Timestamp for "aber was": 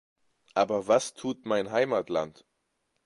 0.55-1.13